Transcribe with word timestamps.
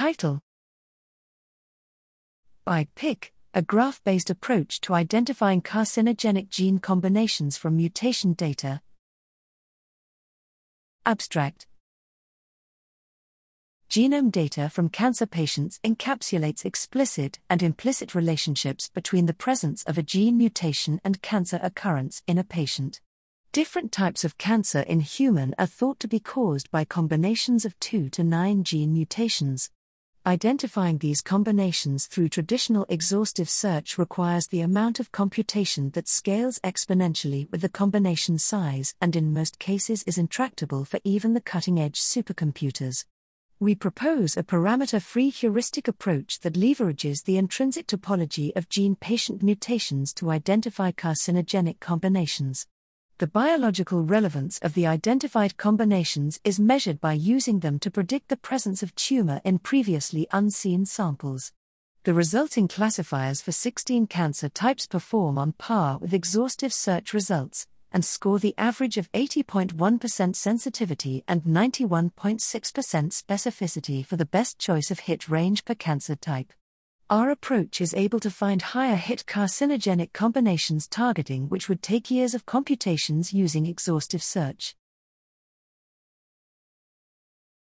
Title 0.00 0.40
BiGPICC, 2.66 3.32
a 3.52 3.60
graph 3.60 4.02
based 4.02 4.30
approach 4.30 4.80
to 4.80 4.94
identifying 4.94 5.60
carcinogenic 5.60 6.48
gene 6.48 6.78
combinations 6.78 7.58
from 7.58 7.76
mutation 7.76 8.32
data. 8.32 8.80
Abstract 11.04 11.66
Genome 13.90 14.32
data 14.32 14.70
from 14.70 14.88
cancer 14.88 15.26
patients 15.26 15.78
encapsulates 15.84 16.64
explicit 16.64 17.38
and 17.50 17.62
implicit 17.62 18.14
relationships 18.14 18.88
between 18.94 19.26
the 19.26 19.34
presence 19.34 19.82
of 19.82 19.98
a 19.98 20.02
gene 20.02 20.38
mutation 20.38 20.98
and 21.04 21.20
cancer 21.20 21.60
occurrence 21.62 22.22
in 22.26 22.38
a 22.38 22.42
patient. 22.42 23.02
Different 23.52 23.92
types 23.92 24.24
of 24.24 24.38
cancer 24.38 24.80
in 24.80 25.00
human 25.00 25.54
are 25.58 25.66
thought 25.66 26.00
to 26.00 26.08
be 26.08 26.20
caused 26.20 26.70
by 26.70 26.86
combinations 26.86 27.66
of 27.66 27.78
2 27.80 28.08
to 28.08 28.24
9 28.24 28.64
gene 28.64 28.94
mutations. 28.94 29.70
Identifying 30.26 30.98
these 30.98 31.22
combinations 31.22 32.06
through 32.06 32.28
traditional 32.28 32.84
exhaustive 32.90 33.48
search 33.48 33.96
requires 33.96 34.48
the 34.48 34.60
amount 34.60 35.00
of 35.00 35.12
computation 35.12 35.88
that 35.92 36.08
scales 36.08 36.58
exponentially 36.62 37.50
with 37.50 37.62
the 37.62 37.70
combination 37.70 38.38
size 38.38 38.94
and 39.00 39.16
in 39.16 39.32
most 39.32 39.58
cases 39.58 40.02
is 40.02 40.18
intractable 40.18 40.84
for 40.84 41.00
even 41.04 41.32
the 41.32 41.40
cutting 41.40 41.80
edge 41.80 41.98
supercomputers. 41.98 43.06
We 43.60 43.74
propose 43.74 44.36
a 44.36 44.42
parameter 44.42 45.00
free 45.00 45.30
heuristic 45.30 45.88
approach 45.88 46.40
that 46.40 46.52
leverages 46.52 47.24
the 47.24 47.38
intrinsic 47.38 47.86
topology 47.86 48.54
of 48.54 48.68
gene 48.68 48.96
patient 48.96 49.42
mutations 49.42 50.12
to 50.14 50.30
identify 50.30 50.92
carcinogenic 50.92 51.80
combinations. 51.80 52.66
The 53.20 53.26
biological 53.26 54.02
relevance 54.02 54.58
of 54.60 54.72
the 54.72 54.86
identified 54.86 55.58
combinations 55.58 56.40
is 56.42 56.58
measured 56.58 57.02
by 57.02 57.12
using 57.12 57.60
them 57.60 57.78
to 57.80 57.90
predict 57.90 58.30
the 58.30 58.36
presence 58.38 58.82
of 58.82 58.94
tumor 58.94 59.42
in 59.44 59.58
previously 59.58 60.26
unseen 60.32 60.86
samples. 60.86 61.52
The 62.04 62.14
resulting 62.14 62.66
classifiers 62.66 63.42
for 63.42 63.52
16 63.52 64.06
cancer 64.06 64.48
types 64.48 64.86
perform 64.86 65.36
on 65.36 65.52
par 65.52 65.98
with 65.98 66.14
exhaustive 66.14 66.72
search 66.72 67.12
results, 67.12 67.66
and 67.92 68.06
score 68.06 68.38
the 68.38 68.54
average 68.56 68.96
of 68.96 69.12
80.1% 69.12 70.34
sensitivity 70.34 71.22
and 71.28 71.42
91.6% 71.42 72.40
specificity 72.40 74.06
for 74.06 74.16
the 74.16 74.24
best 74.24 74.58
choice 74.58 74.90
of 74.90 75.00
hit 75.00 75.28
range 75.28 75.66
per 75.66 75.74
cancer 75.74 76.16
type. 76.16 76.54
Our 77.10 77.30
approach 77.30 77.80
is 77.80 77.92
able 77.92 78.20
to 78.20 78.30
find 78.30 78.62
higher 78.62 78.94
hit 78.94 79.24
carcinogenic 79.26 80.12
combinations 80.12 80.86
targeting 80.86 81.48
which 81.48 81.68
would 81.68 81.82
take 81.82 82.08
years 82.08 82.34
of 82.34 82.46
computations 82.46 83.32
using 83.32 83.66
exhaustive 83.66 84.22
search. 84.22 84.76